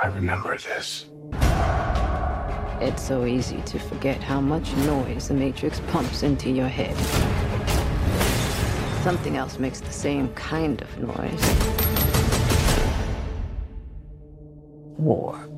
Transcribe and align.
I 0.00 0.08
remember 0.08 0.58
this. 0.58 1.06
It's 2.80 3.02
so 3.02 3.24
easy 3.24 3.62
to 3.62 3.78
forget 3.78 4.22
how 4.22 4.40
much 4.40 4.70
noise 4.76 5.28
the 5.28 5.34
Matrix 5.34 5.80
pumps 5.88 6.22
into 6.22 6.50
your 6.50 6.68
head. 6.68 6.94
Something 9.02 9.36
else 9.36 9.58
makes 9.58 9.80
the 9.80 9.92
same 9.92 10.28
kind 10.34 10.82
of 10.82 10.98
noise. 10.98 11.42
War. 14.98 15.48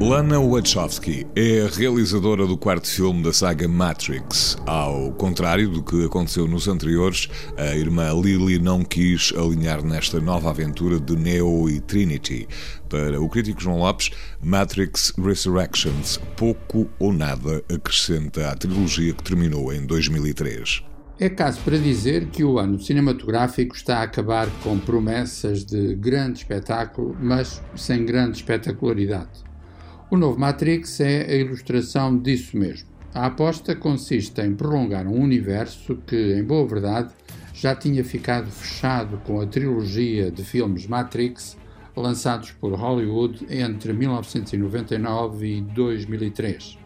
Lana 0.00 0.38
Wachowski 0.38 1.26
é 1.34 1.62
a 1.62 1.68
realizadora 1.68 2.46
do 2.46 2.56
quarto 2.56 2.86
filme 2.86 3.20
da 3.20 3.32
saga 3.32 3.66
Matrix. 3.66 4.56
Ao 4.64 5.10
contrário 5.14 5.68
do 5.68 5.82
que 5.82 6.04
aconteceu 6.04 6.46
nos 6.46 6.68
anteriores, 6.68 7.28
a 7.56 7.74
irmã 7.76 8.12
Lily 8.12 8.60
não 8.60 8.84
quis 8.84 9.32
alinhar 9.36 9.84
nesta 9.84 10.20
nova 10.20 10.50
aventura 10.50 11.00
de 11.00 11.16
Neo 11.16 11.68
e 11.68 11.80
Trinity. 11.80 12.46
Para 12.88 13.20
o 13.20 13.28
crítico 13.28 13.60
João 13.60 13.78
Lopes, 13.78 14.10
Matrix 14.40 15.12
Resurrections 15.18 16.20
pouco 16.36 16.88
ou 17.00 17.12
nada 17.12 17.64
acrescenta 17.68 18.50
à 18.50 18.54
trilogia 18.54 19.12
que 19.12 19.24
terminou 19.24 19.72
em 19.72 19.84
2003. 19.84 20.84
É 21.18 21.28
caso 21.28 21.60
para 21.62 21.76
dizer 21.76 22.26
que 22.26 22.44
o 22.44 22.60
ano 22.60 22.80
cinematográfico 22.80 23.74
está 23.74 23.98
a 23.98 24.02
acabar 24.04 24.48
com 24.62 24.78
promessas 24.78 25.64
de 25.64 25.96
grande 25.96 26.38
espetáculo, 26.38 27.16
mas 27.20 27.60
sem 27.74 28.06
grande 28.06 28.36
espetacularidade. 28.36 29.47
O 30.10 30.16
novo 30.16 30.40
Matrix 30.40 31.00
é 31.00 31.30
a 31.30 31.36
ilustração 31.36 32.16
disso 32.16 32.56
mesmo. 32.56 32.88
A 33.12 33.26
aposta 33.26 33.76
consiste 33.76 34.40
em 34.40 34.54
prolongar 34.54 35.06
um 35.06 35.20
universo 35.22 35.96
que, 36.06 36.32
em 36.32 36.42
boa 36.42 36.66
verdade, 36.66 37.12
já 37.52 37.74
tinha 37.74 38.02
ficado 38.02 38.50
fechado 38.50 39.18
com 39.26 39.38
a 39.38 39.46
trilogia 39.46 40.30
de 40.30 40.42
filmes 40.42 40.86
Matrix 40.86 41.58
lançados 41.94 42.52
por 42.52 42.72
Hollywood 42.72 43.46
entre 43.50 43.92
1999 43.92 45.46
e 45.46 45.60
2003. 45.60 46.78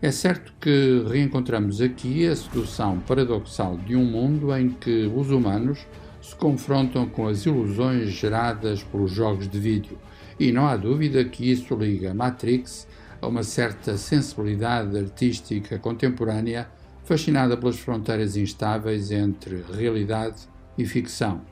É 0.00 0.12
certo 0.12 0.52
que 0.60 1.04
reencontramos 1.08 1.80
aqui 1.80 2.28
a 2.28 2.36
sedução 2.36 3.00
paradoxal 3.00 3.76
de 3.76 3.96
um 3.96 4.04
mundo 4.04 4.56
em 4.56 4.68
que 4.68 5.10
os 5.12 5.32
humanos 5.32 5.84
se 6.26 6.34
confrontam 6.34 7.08
com 7.08 7.28
as 7.28 7.46
ilusões 7.46 8.08
geradas 8.08 8.82
pelos 8.82 9.12
jogos 9.12 9.48
de 9.48 9.60
vídeo 9.60 9.96
e 10.40 10.50
não 10.50 10.66
há 10.66 10.76
dúvida 10.76 11.24
que 11.24 11.48
isso 11.48 11.72
liga 11.76 12.12
Matrix 12.12 12.88
a 13.22 13.28
uma 13.28 13.44
certa 13.44 13.96
sensibilidade 13.96 14.98
artística 14.98 15.78
contemporânea 15.78 16.68
fascinada 17.04 17.56
pelas 17.56 17.78
fronteiras 17.78 18.36
instáveis 18.36 19.12
entre 19.12 19.64
realidade 19.72 20.48
e 20.76 20.84
ficção. 20.84 21.42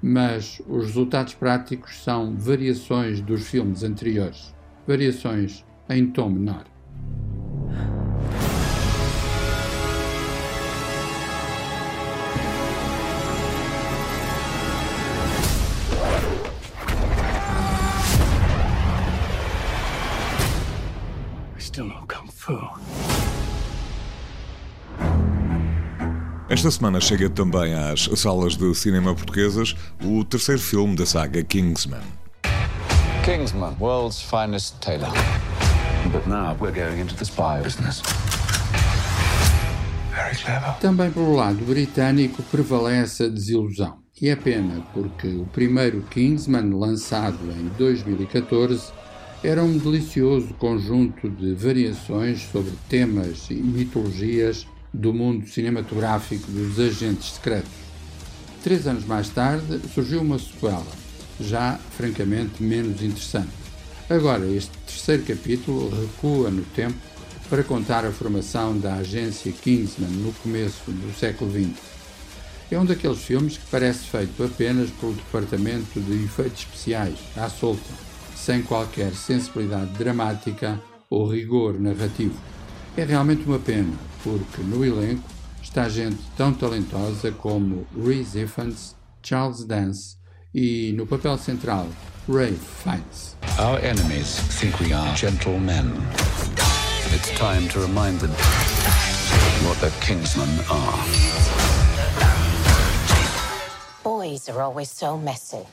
Mas 0.00 0.58
os 0.66 0.86
resultados 0.86 1.34
práticos 1.34 2.02
são 2.02 2.34
variações 2.34 3.20
dos 3.20 3.46
filmes 3.46 3.82
anteriores, 3.82 4.54
variações 4.86 5.66
em 5.90 6.06
tom 6.06 6.30
menor. 6.30 6.73
Still 21.74 21.88
know 21.88 22.06
Kung 22.06 22.28
Fu. 22.30 22.56
Esta 26.48 26.70
semana 26.70 27.00
chega 27.00 27.28
também 27.28 27.74
às 27.74 28.08
salas 28.14 28.56
de 28.56 28.72
cinema 28.76 29.12
portuguesas 29.12 29.74
o 30.00 30.24
terceiro 30.24 30.60
filme 30.60 30.94
da 30.94 31.04
saga 31.04 31.42
Kingsman. 31.42 32.02
Kingsman, 33.24 33.74
world's 33.80 34.22
finest 34.22 34.76
tailor. 34.80 35.10
But 36.12 36.28
now 36.28 36.56
we're 36.60 36.70
going 36.70 37.00
into 37.00 37.16
the 37.16 37.24
spy 37.24 37.60
business. 37.60 38.02
Very 40.14 40.36
clever. 40.36 40.74
Também 40.80 41.10
pelo 41.10 41.34
lado 41.34 41.64
britânico 41.64 42.40
prevalece 42.44 43.24
a 43.24 43.28
desilusão. 43.28 43.98
E 44.22 44.28
é 44.28 44.36
pena, 44.36 44.86
porque 44.92 45.26
o 45.26 45.46
primeiro 45.46 46.02
Kingsman, 46.02 46.70
lançado 46.70 47.50
em 47.50 47.68
2014, 47.76 48.92
era 49.44 49.62
um 49.62 49.76
delicioso 49.76 50.54
conjunto 50.54 51.28
de 51.28 51.52
variações 51.52 52.48
sobre 52.50 52.72
temas 52.88 53.50
e 53.50 53.54
mitologias 53.54 54.66
do 54.90 55.12
mundo 55.12 55.46
cinematográfico 55.46 56.50
dos 56.50 56.80
agentes 56.80 57.34
secretos. 57.34 57.70
Três 58.62 58.86
anos 58.86 59.04
mais 59.04 59.28
tarde 59.28 59.82
surgiu 59.92 60.22
uma 60.22 60.38
sequela, 60.38 60.86
já 61.38 61.78
francamente 61.94 62.62
menos 62.62 63.02
interessante. 63.02 63.50
Agora, 64.08 64.46
este 64.46 64.72
terceiro 64.86 65.24
capítulo 65.24 65.90
recua 65.90 66.48
no 66.48 66.62
tempo 66.74 66.96
para 67.50 67.62
contar 67.62 68.06
a 68.06 68.12
formação 68.12 68.78
da 68.78 68.94
agência 68.94 69.52
Kingsman 69.52 70.10
no 70.10 70.32
começo 70.42 70.90
do 70.90 71.14
século 71.18 71.52
XX. 71.52 71.78
É 72.70 72.78
um 72.78 72.86
daqueles 72.86 73.20
filmes 73.20 73.58
que 73.58 73.66
parece 73.70 74.06
feito 74.06 74.42
apenas 74.42 74.88
pelo 74.88 75.12
departamento 75.12 76.00
de 76.00 76.24
efeitos 76.24 76.60
especiais, 76.60 77.18
à 77.36 77.50
solta 77.50 78.13
sem 78.34 78.62
qualquer 78.62 79.12
sensibilidade 79.14 79.92
dramática 79.92 80.80
ou 81.10 81.26
rigor 81.26 81.78
narrativo. 81.78 82.38
É 82.96 83.04
realmente 83.04 83.44
uma 83.46 83.58
pena, 83.58 83.92
porque 84.22 84.62
no 84.62 84.84
elenco 84.84 85.28
está 85.62 85.88
gente 85.88 86.22
tão 86.36 86.52
talentosa 86.52 87.32
como 87.32 87.86
Rhys 87.96 88.34
Ifans, 88.34 88.94
Charles 89.22 89.64
Dance 89.64 90.16
e, 90.54 90.92
no 90.96 91.06
papel 91.06 91.36
central, 91.38 91.88
Ray 92.28 92.52
Fiennes. 92.52 93.36
Our 93.58 93.78
enemies 93.84 94.38
think 94.58 94.78
we 94.80 94.92
are 94.92 95.14
gentle 95.14 95.58
men. 95.58 95.92
It's 97.12 97.30
time 97.38 97.68
to 97.68 97.80
remind 97.80 98.20
them 98.20 98.30
what 99.66 99.78
the 99.80 99.90
Kingsmen 100.00 100.48
are. 100.70 101.04
Boys 104.02 104.48
are 104.48 104.62
always 104.62 104.90
so 104.90 105.16
messy. 105.18 105.66